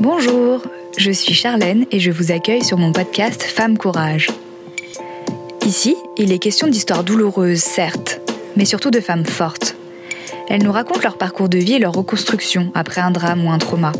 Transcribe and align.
Bonjour, 0.00 0.62
je 0.96 1.10
suis 1.10 1.34
Charlène 1.34 1.84
et 1.90 1.98
je 1.98 2.12
vous 2.12 2.30
accueille 2.30 2.62
sur 2.62 2.78
mon 2.78 2.92
podcast 2.92 3.42
Femme 3.42 3.76
Courage. 3.76 4.28
Ici, 5.66 5.96
il 6.16 6.30
est 6.30 6.38
question 6.38 6.68
d'histoires 6.68 7.02
douloureuses, 7.02 7.58
certes, 7.58 8.20
mais 8.56 8.64
surtout 8.64 8.92
de 8.92 9.00
femmes 9.00 9.26
fortes. 9.26 9.74
Elles 10.48 10.62
nous 10.62 10.70
racontent 10.70 11.00
leur 11.02 11.18
parcours 11.18 11.48
de 11.48 11.58
vie 11.58 11.74
et 11.74 11.78
leur 11.80 11.94
reconstruction 11.94 12.70
après 12.76 13.00
un 13.00 13.10
drame 13.10 13.44
ou 13.44 13.50
un 13.50 13.58
trauma. 13.58 13.90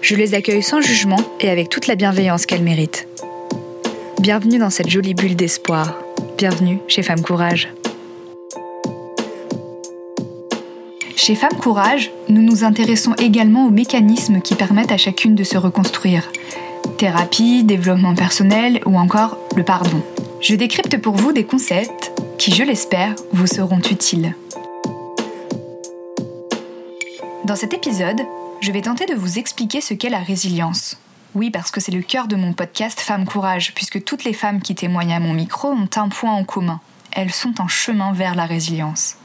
Je 0.00 0.16
les 0.16 0.32
accueille 0.32 0.62
sans 0.62 0.80
jugement 0.80 1.20
et 1.38 1.50
avec 1.50 1.68
toute 1.68 1.86
la 1.86 1.94
bienveillance 1.94 2.46
qu'elles 2.46 2.62
méritent. 2.62 3.06
Bienvenue 4.20 4.58
dans 4.58 4.70
cette 4.70 4.88
jolie 4.88 5.14
bulle 5.14 5.36
d'espoir. 5.36 5.98
Bienvenue 6.38 6.78
chez 6.88 7.02
Femme 7.02 7.20
Courage. 7.20 7.68
Chez 11.18 11.34
Femme 11.34 11.58
Courage, 11.58 12.12
nous 12.28 12.42
nous 12.42 12.62
intéressons 12.62 13.12
également 13.14 13.66
aux 13.66 13.70
mécanismes 13.70 14.40
qui 14.40 14.54
permettent 14.54 14.92
à 14.92 14.96
chacune 14.96 15.34
de 15.34 15.42
se 15.42 15.58
reconstruire. 15.58 16.30
Thérapie, 16.96 17.64
développement 17.64 18.14
personnel 18.14 18.80
ou 18.86 18.96
encore 18.96 19.36
le 19.56 19.64
pardon. 19.64 20.00
Je 20.40 20.54
décrypte 20.54 20.96
pour 20.98 21.16
vous 21.16 21.32
des 21.32 21.42
concepts 21.42 22.12
qui, 22.38 22.54
je 22.54 22.62
l'espère, 22.62 23.16
vous 23.32 23.48
seront 23.48 23.80
utiles. 23.80 24.36
Dans 27.44 27.56
cet 27.56 27.74
épisode, 27.74 28.22
je 28.60 28.70
vais 28.70 28.82
tenter 28.82 29.04
de 29.06 29.14
vous 29.14 29.40
expliquer 29.40 29.80
ce 29.80 29.94
qu'est 29.94 30.10
la 30.10 30.20
résilience. 30.20 30.98
Oui, 31.34 31.50
parce 31.50 31.72
que 31.72 31.80
c'est 31.80 31.92
le 31.92 32.02
cœur 32.02 32.28
de 32.28 32.36
mon 32.36 32.52
podcast 32.52 33.00
Femme 33.00 33.26
Courage, 33.26 33.74
puisque 33.74 34.04
toutes 34.04 34.22
les 34.22 34.32
femmes 34.32 34.62
qui 34.62 34.76
témoignent 34.76 35.14
à 35.14 35.20
mon 35.20 35.34
micro 35.34 35.68
ont 35.68 35.90
un 35.96 36.08
point 36.10 36.32
en 36.32 36.44
commun. 36.44 36.80
Elles 37.10 37.32
sont 37.32 37.60
en 37.60 37.66
chemin 37.66 38.12
vers 38.12 38.36
la 38.36 38.46
résilience. 38.46 39.16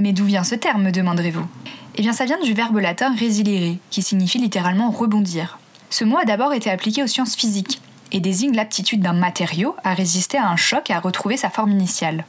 Mais 0.00 0.14
d'où 0.14 0.24
vient 0.24 0.44
ce 0.44 0.54
terme, 0.54 0.82
me 0.82 0.92
demanderez-vous? 0.92 1.46
Eh 1.96 2.00
bien, 2.00 2.14
ça 2.14 2.24
vient 2.24 2.40
du 2.40 2.54
verbe 2.54 2.78
latin 2.78 3.14
résilire, 3.14 3.76
qui 3.90 4.00
signifie 4.00 4.38
littéralement 4.38 4.90
rebondir. 4.90 5.58
Ce 5.90 6.04
mot 6.04 6.16
a 6.16 6.24
d'abord 6.24 6.54
été 6.54 6.70
appliqué 6.70 7.02
aux 7.02 7.06
sciences 7.06 7.36
physiques 7.36 7.82
et 8.10 8.20
désigne 8.20 8.56
l'aptitude 8.56 9.02
d'un 9.02 9.12
matériau 9.12 9.76
à 9.84 9.92
résister 9.92 10.38
à 10.38 10.48
un 10.48 10.56
choc 10.56 10.88
et 10.88 10.94
à 10.94 11.00
retrouver 11.00 11.36
sa 11.36 11.50
forme 11.50 11.72
initiale. 11.72 12.24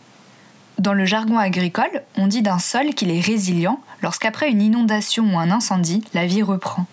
Dans 0.79 0.93
le 0.93 1.05
jargon 1.05 1.37
agricole, 1.37 2.03
on 2.17 2.27
dit 2.27 2.41
d'un 2.41 2.59
sol 2.59 2.93
qu'il 2.93 3.09
est 3.09 3.21
résilient 3.21 3.79
lorsqu'après 4.01 4.49
une 4.49 4.61
inondation 4.61 5.33
ou 5.33 5.39
un 5.39 5.49
incendie, 5.49 6.03
la 6.13 6.25
vie 6.25 6.43
reprend. 6.43 6.87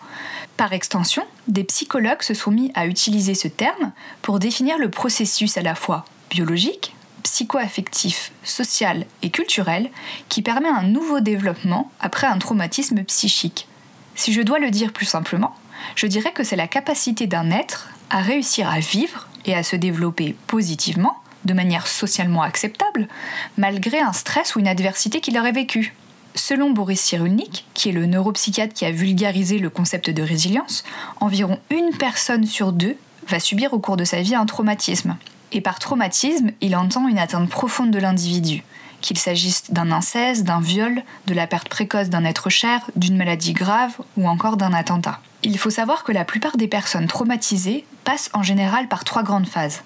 Par 0.56 0.72
extension, 0.72 1.24
des 1.48 1.64
psychologues 1.64 2.22
se 2.22 2.34
sont 2.34 2.52
mis 2.52 2.70
à 2.74 2.86
utiliser 2.86 3.34
ce 3.34 3.48
terme 3.48 3.90
pour 4.22 4.38
définir 4.38 4.78
le 4.78 4.90
processus 4.90 5.56
à 5.56 5.62
la 5.62 5.74
fois 5.74 6.04
biologique, 6.30 6.94
psycho-affectif, 7.22 8.32
social 8.42 9.06
et 9.22 9.30
culturel 9.30 9.90
qui 10.28 10.42
permet 10.42 10.68
un 10.68 10.82
nouveau 10.82 11.20
développement 11.20 11.90
après 12.00 12.26
un 12.26 12.38
traumatisme 12.38 13.02
psychique. 13.04 13.68
Si 14.14 14.32
je 14.32 14.42
dois 14.42 14.58
le 14.58 14.70
dire 14.70 14.92
plus 14.92 15.06
simplement, 15.06 15.54
je 15.94 16.06
dirais 16.06 16.32
que 16.32 16.44
c'est 16.44 16.56
la 16.56 16.68
capacité 16.68 17.26
d'un 17.26 17.50
être 17.50 17.88
à 18.10 18.20
réussir 18.20 18.68
à 18.68 18.80
vivre 18.80 19.28
et 19.44 19.54
à 19.54 19.62
se 19.62 19.76
développer 19.76 20.36
positivement, 20.46 21.16
de 21.44 21.54
manière 21.54 21.86
socialement 21.86 22.42
acceptable, 22.42 23.08
malgré 23.56 24.00
un 24.00 24.12
stress 24.12 24.56
ou 24.56 24.60
une 24.60 24.68
adversité 24.68 25.20
qu'il 25.20 25.38
aurait 25.38 25.52
vécu. 25.52 25.94
Selon 26.34 26.70
Boris 26.70 27.00
Cyrulnik, 27.00 27.64
qui 27.74 27.88
est 27.88 27.92
le 27.92 28.06
neuropsychiatre 28.06 28.74
qui 28.74 28.84
a 28.84 28.90
vulgarisé 28.90 29.58
le 29.58 29.70
concept 29.70 30.10
de 30.10 30.22
résilience, 30.22 30.84
environ 31.20 31.58
une 31.70 31.96
personne 31.96 32.46
sur 32.46 32.72
deux 32.72 32.96
va 33.26 33.40
subir 33.40 33.72
au 33.72 33.78
cours 33.78 33.96
de 33.96 34.04
sa 34.04 34.22
vie 34.22 34.34
un 34.34 34.46
traumatisme. 34.46 35.16
Et 35.52 35.60
par 35.60 35.78
traumatisme, 35.78 36.50
il 36.60 36.76
entend 36.76 37.08
une 37.08 37.18
atteinte 37.18 37.48
profonde 37.48 37.90
de 37.90 37.98
l'individu, 37.98 38.64
qu'il 39.00 39.18
s'agisse 39.18 39.70
d'un 39.70 39.90
inceste, 39.90 40.44
d'un 40.44 40.60
viol, 40.60 41.02
de 41.26 41.34
la 41.34 41.46
perte 41.46 41.68
précoce 41.68 42.10
d'un 42.10 42.24
être 42.24 42.50
cher, 42.50 42.90
d'une 42.96 43.16
maladie 43.16 43.52
grave 43.52 43.96
ou 44.16 44.28
encore 44.28 44.56
d'un 44.56 44.72
attentat. 44.72 45.20
Il 45.42 45.56
faut 45.58 45.70
savoir 45.70 46.04
que 46.04 46.12
la 46.12 46.24
plupart 46.24 46.56
des 46.56 46.68
personnes 46.68 47.06
traumatisées 47.06 47.84
passent 48.04 48.30
en 48.34 48.42
général 48.42 48.88
par 48.88 49.04
trois 49.04 49.22
grandes 49.22 49.48
phases. 49.48 49.82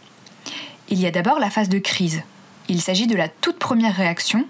Il 0.88 0.98
y 0.98 1.06
a 1.06 1.10
d'abord 1.10 1.38
la 1.38 1.50
phase 1.50 1.68
de 1.68 1.78
crise. 1.78 2.22
Il 2.68 2.80
s'agit 2.80 3.06
de 3.06 3.16
la 3.16 3.28
toute 3.28 3.58
première 3.58 3.94
réaction 3.94 4.46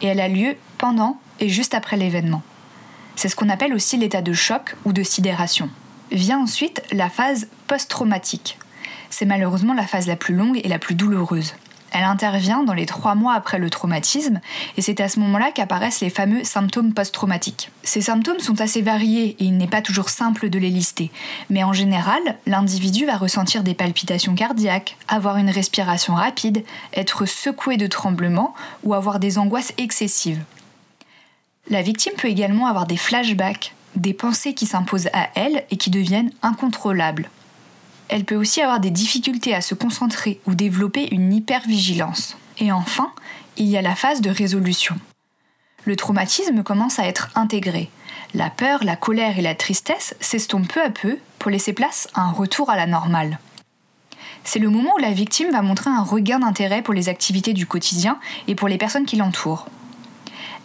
et 0.00 0.06
elle 0.06 0.20
a 0.20 0.28
lieu 0.28 0.56
pendant 0.78 1.18
et 1.40 1.48
juste 1.48 1.74
après 1.74 1.96
l'événement. 1.96 2.42
C'est 3.16 3.28
ce 3.28 3.36
qu'on 3.36 3.48
appelle 3.48 3.74
aussi 3.74 3.96
l'état 3.96 4.22
de 4.22 4.32
choc 4.32 4.76
ou 4.84 4.92
de 4.92 5.02
sidération. 5.02 5.70
Vient 6.10 6.38
ensuite 6.38 6.82
la 6.92 7.08
phase 7.08 7.48
post-traumatique, 7.66 8.58
c'est 9.18 9.24
malheureusement 9.24 9.72
la 9.72 9.86
phase 9.86 10.06
la 10.06 10.16
plus 10.16 10.34
longue 10.34 10.60
et 10.62 10.68
la 10.68 10.78
plus 10.78 10.94
douloureuse. 10.94 11.54
Elle 11.90 12.04
intervient 12.04 12.64
dans 12.64 12.74
les 12.74 12.84
trois 12.84 13.14
mois 13.14 13.32
après 13.32 13.58
le 13.58 13.70
traumatisme 13.70 14.42
et 14.76 14.82
c'est 14.82 15.00
à 15.00 15.08
ce 15.08 15.18
moment-là 15.20 15.52
qu'apparaissent 15.52 16.02
les 16.02 16.10
fameux 16.10 16.44
symptômes 16.44 16.92
post-traumatiques. 16.92 17.70
Ces 17.82 18.02
symptômes 18.02 18.40
sont 18.40 18.60
assez 18.60 18.82
variés 18.82 19.34
et 19.38 19.44
il 19.44 19.56
n'est 19.56 19.68
pas 19.68 19.80
toujours 19.80 20.10
simple 20.10 20.50
de 20.50 20.58
les 20.58 20.68
lister, 20.68 21.10
mais 21.48 21.64
en 21.64 21.72
général, 21.72 22.20
l'individu 22.44 23.06
va 23.06 23.16
ressentir 23.16 23.62
des 23.62 23.72
palpitations 23.72 24.34
cardiaques, 24.34 24.98
avoir 25.08 25.38
une 25.38 25.48
respiration 25.48 26.12
rapide, 26.12 26.62
être 26.92 27.24
secoué 27.24 27.78
de 27.78 27.86
tremblements 27.86 28.52
ou 28.84 28.92
avoir 28.92 29.18
des 29.18 29.38
angoisses 29.38 29.72
excessives. 29.78 30.42
La 31.70 31.80
victime 31.80 32.12
peut 32.18 32.28
également 32.28 32.66
avoir 32.66 32.86
des 32.86 32.98
flashbacks, 32.98 33.72
des 33.94 34.12
pensées 34.12 34.52
qui 34.52 34.66
s'imposent 34.66 35.08
à 35.14 35.30
elle 35.34 35.64
et 35.70 35.78
qui 35.78 35.88
deviennent 35.88 36.32
incontrôlables 36.42 37.30
elle 38.08 38.24
peut 38.24 38.36
aussi 38.36 38.60
avoir 38.60 38.80
des 38.80 38.90
difficultés 38.90 39.54
à 39.54 39.60
se 39.60 39.74
concentrer 39.74 40.40
ou 40.46 40.54
développer 40.54 41.08
une 41.12 41.32
hypervigilance. 41.32 42.36
Et 42.58 42.72
enfin, 42.72 43.12
il 43.56 43.66
y 43.66 43.76
a 43.76 43.82
la 43.82 43.94
phase 43.94 44.20
de 44.20 44.30
résolution. 44.30 44.96
Le 45.84 45.96
traumatisme 45.96 46.62
commence 46.62 46.98
à 46.98 47.06
être 47.06 47.30
intégré. 47.34 47.90
La 48.34 48.50
peur, 48.50 48.84
la 48.84 48.96
colère 48.96 49.38
et 49.38 49.42
la 49.42 49.54
tristesse 49.54 50.16
s'estompent 50.20 50.72
peu 50.72 50.82
à 50.82 50.90
peu 50.90 51.18
pour 51.38 51.50
laisser 51.50 51.72
place 51.72 52.08
à 52.14 52.22
un 52.22 52.32
retour 52.32 52.70
à 52.70 52.76
la 52.76 52.86
normale. 52.86 53.38
C'est 54.44 54.58
le 54.58 54.70
moment 54.70 54.94
où 54.94 54.98
la 54.98 55.12
victime 55.12 55.50
va 55.50 55.62
montrer 55.62 55.90
un 55.90 56.02
regain 56.02 56.38
d'intérêt 56.38 56.82
pour 56.82 56.94
les 56.94 57.08
activités 57.08 57.52
du 57.52 57.66
quotidien 57.66 58.18
et 58.46 58.54
pour 58.54 58.68
les 58.68 58.78
personnes 58.78 59.06
qui 59.06 59.16
l'entourent. 59.16 59.66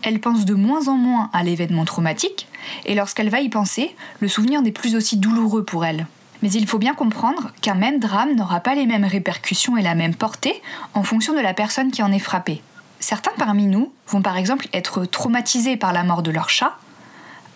Elle 0.04 0.20
pense 0.20 0.46
de 0.46 0.54
moins 0.54 0.88
en 0.88 0.96
moins 0.96 1.30
à 1.34 1.44
l'événement 1.44 1.86
traumatique, 1.86 2.48
et 2.86 2.96
lorsqu'elle 2.96 3.30
va 3.30 3.42
y 3.42 3.50
penser, 3.50 3.96
le 4.20 4.28
souvenir 4.28 4.62
n'est 4.62 4.72
plus 4.72 4.96
aussi 4.96 5.18
douloureux 5.18 5.64
pour 5.64 5.86
elle. 5.86 6.08
Mais 6.42 6.52
il 6.52 6.68
faut 6.68 6.80
bien 6.80 6.94
comprendre 6.94 7.52
qu'un 7.62 7.76
même 7.76 8.00
drame 8.00 8.36
n'aura 8.36 8.60
pas 8.60 8.76
les 8.76 8.86
mêmes 8.86 9.06
répercussions 9.06 9.78
et 9.78 9.82
la 9.82 9.96
même 9.96 10.16
portée 10.16 10.62
en 10.94 11.04
fonction 11.04 11.34
de 11.34 11.40
la 11.40 11.54
personne 11.54 11.92
qui 11.92 12.04
en 12.04 12.12
est 12.12 12.20
frappée. 12.20 12.62
Certains 13.00 13.32
parmi 13.38 13.66
nous 13.66 13.92
vont 14.08 14.22
par 14.22 14.38
exemple 14.38 14.68
être 14.74 15.06
traumatisés 15.06 15.78
par 15.78 15.94
la 15.94 16.04
mort 16.04 16.24
de 16.24 16.32
leur 16.32 16.50
chat, 16.50 16.78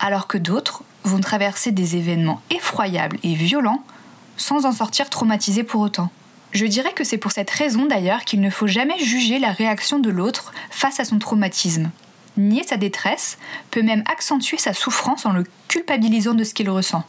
alors 0.00 0.26
que 0.26 0.38
d'autres 0.38 0.82
vont 1.04 1.20
traverser 1.20 1.72
des 1.72 1.96
événements 1.96 2.42
effroyables 2.50 3.18
et 3.22 3.34
violents 3.34 3.82
sans 4.36 4.66
en 4.66 4.72
sortir 4.72 5.08
traumatisés 5.08 5.64
pour 5.64 5.80
autant. 5.80 6.10
Je 6.52 6.66
dirais 6.66 6.92
que 6.92 7.04
c'est 7.04 7.18
pour 7.18 7.32
cette 7.32 7.50
raison 7.50 7.86
d'ailleurs 7.86 8.24
qu'il 8.24 8.40
ne 8.40 8.50
faut 8.50 8.66
jamais 8.66 8.98
juger 8.98 9.38
la 9.38 9.52
réaction 9.52 9.98
de 9.98 10.10
l'autre 10.10 10.52
face 10.70 11.00
à 11.00 11.04
son 11.04 11.18
traumatisme. 11.18 11.90
Nier 12.36 12.64
sa 12.64 12.76
détresse 12.76 13.38
peut 13.70 13.82
même 13.82 14.04
accentuer 14.10 14.58
sa 14.58 14.74
souffrance 14.74 15.26
en 15.26 15.32
le 15.32 15.44
culpabilisant 15.68 16.34
de 16.34 16.44
ce 16.44 16.54
qu'il 16.54 16.70
ressent. 16.70 17.04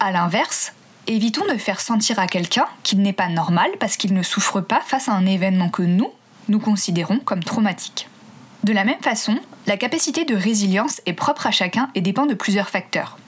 A 0.00 0.12
l'inverse, 0.12 0.72
évitons 1.14 1.44
de 1.52 1.58
faire 1.58 1.80
sentir 1.80 2.18
à 2.18 2.26
quelqu'un 2.26 2.66
qu'il 2.82 3.02
n'est 3.02 3.12
pas 3.12 3.28
normal 3.28 3.70
parce 3.80 3.96
qu'il 3.96 4.14
ne 4.14 4.22
souffre 4.22 4.60
pas 4.60 4.80
face 4.80 5.08
à 5.08 5.12
un 5.12 5.26
événement 5.26 5.68
que 5.68 5.82
nous, 5.82 6.10
nous 6.48 6.60
considérons 6.60 7.18
comme 7.18 7.42
traumatique. 7.42 8.08
De 8.62 8.72
la 8.72 8.84
même 8.84 9.00
façon, 9.00 9.38
la 9.66 9.76
capacité 9.76 10.24
de 10.24 10.36
résilience 10.36 11.00
est 11.06 11.12
propre 11.12 11.46
à 11.46 11.50
chacun 11.50 11.90
et 11.94 12.00
dépend 12.00 12.26
de 12.26 12.34
plusieurs 12.34 12.68
facteurs. 12.68 13.18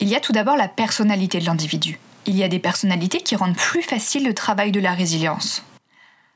Il 0.00 0.08
y 0.08 0.16
a 0.16 0.20
tout 0.20 0.32
d'abord 0.32 0.56
la 0.56 0.68
personnalité 0.68 1.38
de 1.38 1.46
l'individu. 1.46 1.98
Il 2.26 2.36
y 2.36 2.42
a 2.42 2.48
des 2.48 2.58
personnalités 2.58 3.20
qui 3.20 3.36
rendent 3.36 3.56
plus 3.56 3.82
facile 3.82 4.24
le 4.24 4.34
travail 4.34 4.72
de 4.72 4.80
la 4.80 4.92
résilience. 4.92 5.62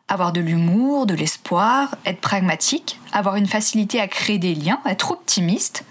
Avoir 0.09 0.33
de 0.33 0.41
l'humour, 0.41 1.07
de 1.07 1.15
l'espoir, 1.15 1.97
être 2.07 2.21
pragmatique, 2.21 3.01
avoir 3.13 3.37
une 3.37 3.49
facilité 3.49 4.01
à 4.01 4.07
créer 4.07 4.39
des 4.39 4.55
liens, 4.55 4.81
être 4.87 5.11
optimiste, 5.11 5.85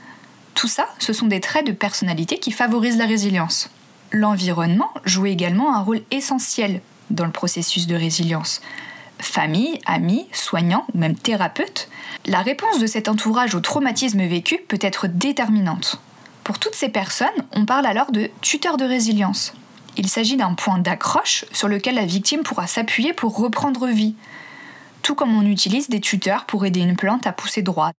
tout 0.53 0.69
ça, 0.69 0.87
ce 0.99 1.11
sont 1.11 1.27
des 1.27 1.41
traits 1.41 1.67
de 1.67 1.73
personnalité 1.73 2.39
qui 2.39 2.51
favorisent 2.51 2.97
la 2.97 3.05
résilience 3.05 3.69
l'environnement 4.11 4.89
joue 5.03 5.25
également 5.25 5.75
un 5.75 5.81
rôle 5.81 6.01
essentiel 6.11 6.81
dans 7.09 7.25
le 7.25 7.31
processus 7.31 7.87
de 7.87 7.95
résilience. 7.95 8.61
Famille, 9.19 9.79
amis, 9.85 10.27
soignants 10.31 10.85
ou 10.93 10.97
même 10.97 11.15
thérapeutes, 11.15 11.89
la 12.25 12.41
réponse 12.41 12.79
de 12.79 12.87
cet 12.87 13.07
entourage 13.07 13.55
au 13.55 13.59
traumatisme 13.59 14.25
vécu 14.25 14.59
peut 14.67 14.79
être 14.81 15.07
déterminante. 15.07 16.01
Pour 16.43 16.59
toutes 16.59 16.75
ces 16.75 16.89
personnes, 16.89 17.27
on 17.53 17.65
parle 17.65 17.85
alors 17.85 18.11
de 18.11 18.29
tuteur 18.41 18.77
de 18.77 18.85
résilience. 18.85 19.53
Il 19.97 20.09
s'agit 20.09 20.35
d'un 20.35 20.53
point 20.53 20.77
d'accroche 20.77 21.45
sur 21.51 21.67
lequel 21.67 21.95
la 21.95 22.05
victime 22.05 22.43
pourra 22.43 22.67
s'appuyer 22.67 23.13
pour 23.13 23.37
reprendre 23.37 23.87
vie, 23.87 24.15
tout 25.01 25.15
comme 25.15 25.35
on 25.35 25.45
utilise 25.45 25.89
des 25.89 26.01
tuteurs 26.01 26.45
pour 26.45 26.65
aider 26.65 26.81
une 26.81 26.97
plante 26.97 27.27
à 27.27 27.31
pousser 27.31 27.61
droit. 27.61 27.91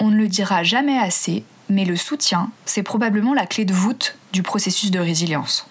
On 0.00 0.08
ne 0.08 0.16
le 0.16 0.28
dira 0.28 0.62
jamais 0.64 0.98
assez, 0.98 1.44
mais 1.68 1.84
le 1.84 1.96
soutien, 1.96 2.50
c'est 2.64 2.82
probablement 2.82 3.34
la 3.34 3.46
clé 3.46 3.64
de 3.64 3.74
voûte 3.74 4.16
du 4.32 4.42
processus 4.42 4.90
de 4.90 4.98
résilience. 4.98 5.66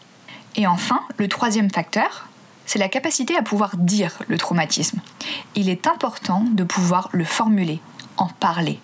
Et 0.56 0.68
enfin, 0.68 1.02
le 1.18 1.28
troisième 1.28 1.70
facteur, 1.70 2.28
c'est 2.66 2.80
la 2.80 2.90
capacité 2.90 3.36
à 3.38 3.44
pouvoir 3.44 3.78
dire 3.78 4.20
le 4.28 4.38
traumatisme. 4.38 5.00
Il 5.56 5.70
est 5.70 5.88
important 5.88 6.44
de 6.52 6.64
pouvoir 6.64 7.10
le 7.12 7.26
formuler, 7.26 7.80
en 8.18 8.28
parler. 8.28 8.80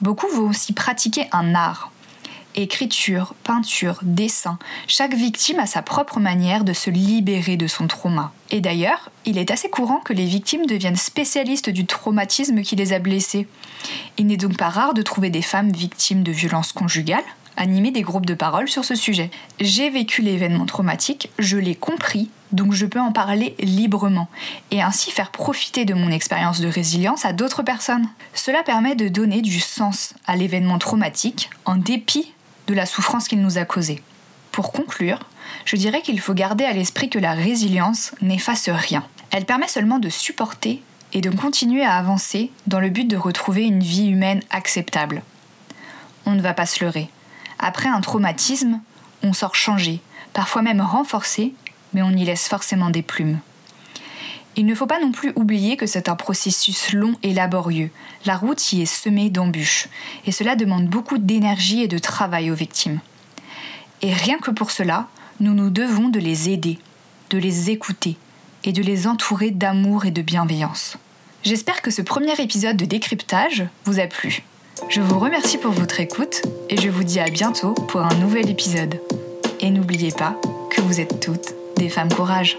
Beaucoup 0.00 0.28
vont 0.28 0.50
aussi 0.50 0.72
pratiquer 0.72 1.26
un 1.32 1.54
art. 1.54 1.90
Écriture, 2.56 3.34
peinture, 3.42 3.98
dessin, 4.02 4.58
chaque 4.86 5.14
victime 5.14 5.58
a 5.58 5.66
sa 5.66 5.82
propre 5.82 6.20
manière 6.20 6.62
de 6.62 6.72
se 6.72 6.88
libérer 6.88 7.56
de 7.56 7.66
son 7.66 7.88
trauma. 7.88 8.32
Et 8.50 8.60
d'ailleurs, 8.60 9.10
il 9.24 9.38
est 9.38 9.50
assez 9.50 9.68
courant 9.68 9.98
que 9.98 10.12
les 10.12 10.26
victimes 10.26 10.66
deviennent 10.66 10.94
spécialistes 10.94 11.70
du 11.70 11.84
traumatisme 11.84 12.62
qui 12.62 12.76
les 12.76 12.92
a 12.92 13.00
blessées. 13.00 13.48
Il 14.16 14.26
n'est 14.28 14.36
donc 14.36 14.56
pas 14.56 14.68
rare 14.68 14.94
de 14.94 15.02
trouver 15.02 15.30
des 15.30 15.42
femmes 15.42 15.72
victimes 15.72 16.22
de 16.22 16.30
violences 16.30 16.72
conjugales, 16.72 17.24
animer 17.56 17.90
des 17.90 18.02
groupes 18.02 18.26
de 18.26 18.34
parole 18.34 18.68
sur 18.68 18.84
ce 18.84 18.94
sujet. 18.94 19.30
J'ai 19.60 19.90
vécu 19.90 20.22
l'événement 20.22 20.66
traumatique, 20.66 21.30
je 21.38 21.58
l'ai 21.58 21.74
compris, 21.74 22.30
donc 22.52 22.72
je 22.72 22.86
peux 22.86 23.00
en 23.00 23.12
parler 23.12 23.56
librement 23.58 24.28
et 24.70 24.82
ainsi 24.82 25.10
faire 25.10 25.30
profiter 25.30 25.84
de 25.84 25.94
mon 25.94 26.10
expérience 26.10 26.60
de 26.60 26.68
résilience 26.68 27.24
à 27.24 27.32
d'autres 27.32 27.62
personnes. 27.62 28.08
Cela 28.34 28.62
permet 28.62 28.94
de 28.94 29.08
donner 29.08 29.42
du 29.42 29.60
sens 29.60 30.14
à 30.26 30.36
l'événement 30.36 30.78
traumatique 30.78 31.50
en 31.64 31.76
dépit 31.76 32.32
de 32.68 32.74
la 32.74 32.86
souffrance 32.86 33.28
qu'il 33.28 33.42
nous 33.42 33.58
a 33.58 33.64
causée. 33.64 34.02
Pour 34.52 34.72
conclure, 34.72 35.18
je 35.64 35.76
dirais 35.76 36.02
qu'il 36.02 36.20
faut 36.20 36.34
garder 36.34 36.64
à 36.64 36.72
l'esprit 36.72 37.10
que 37.10 37.18
la 37.18 37.32
résilience 37.32 38.12
n'efface 38.22 38.68
rien. 38.68 39.04
Elle 39.32 39.44
permet 39.44 39.68
seulement 39.68 39.98
de 39.98 40.08
supporter 40.08 40.80
et 41.14 41.20
de 41.20 41.30
continuer 41.30 41.84
à 41.84 41.94
avancer 41.94 42.50
dans 42.66 42.80
le 42.80 42.90
but 42.90 43.06
de 43.06 43.16
retrouver 43.16 43.62
une 43.62 43.82
vie 43.82 44.08
humaine 44.08 44.42
acceptable. 44.50 45.22
On 46.26 46.32
ne 46.32 46.42
va 46.42 46.54
pas 46.54 46.66
se 46.66 46.84
leurrer. 46.84 47.08
Après 47.58 47.88
un 47.88 48.00
traumatisme, 48.00 48.80
on 49.22 49.32
sort 49.32 49.54
changé, 49.54 50.00
parfois 50.32 50.62
même 50.62 50.80
renforcé, 50.80 51.54
mais 51.94 52.02
on 52.02 52.10
y 52.10 52.24
laisse 52.24 52.48
forcément 52.48 52.90
des 52.90 53.02
plumes. 53.02 53.38
Il 54.56 54.66
ne 54.66 54.74
faut 54.74 54.86
pas 54.86 55.00
non 55.00 55.12
plus 55.12 55.32
oublier 55.36 55.76
que 55.76 55.86
c'est 55.86 56.08
un 56.08 56.16
processus 56.16 56.92
long 56.92 57.14
et 57.22 57.32
laborieux. 57.32 57.90
La 58.26 58.36
route 58.36 58.72
y 58.72 58.82
est 58.82 58.86
semée 58.86 59.30
d'embûches, 59.30 59.88
et 60.26 60.32
cela 60.32 60.56
demande 60.56 60.86
beaucoup 60.86 61.18
d'énergie 61.18 61.82
et 61.82 61.88
de 61.88 61.98
travail 61.98 62.50
aux 62.50 62.56
victimes. 62.56 63.00
Et 64.02 64.12
rien 64.12 64.38
que 64.38 64.50
pour 64.50 64.70
cela, 64.70 65.08
nous 65.40 65.54
nous 65.54 65.70
devons 65.70 66.08
de 66.08 66.20
les 66.20 66.50
aider, 66.50 66.78
de 67.30 67.38
les 67.38 67.70
écouter 67.70 68.16
et 68.64 68.72
de 68.72 68.82
les 68.82 69.06
entourer 69.06 69.50
d'amour 69.50 70.06
et 70.06 70.10
de 70.10 70.22
bienveillance. 70.22 70.98
J'espère 71.44 71.82
que 71.82 71.90
ce 71.90 72.00
premier 72.00 72.32
épisode 72.40 72.78
de 72.78 72.86
décryptage 72.86 73.66
vous 73.84 74.00
a 74.00 74.06
plu. 74.06 74.42
Je 74.88 75.02
vous 75.02 75.18
remercie 75.18 75.58
pour 75.58 75.72
votre 75.72 76.00
écoute 76.00 76.40
et 76.70 76.80
je 76.80 76.88
vous 76.88 77.04
dis 77.04 77.20
à 77.20 77.28
bientôt 77.28 77.74
pour 77.74 78.00
un 78.00 78.14
nouvel 78.14 78.48
épisode. 78.48 78.98
Et 79.60 79.68
n'oubliez 79.68 80.10
pas 80.10 80.40
que 80.70 80.80
vous 80.80 81.00
êtes 81.00 81.20
toutes 81.20 81.54
des 81.76 81.90
femmes 81.90 82.10
courage. 82.10 82.56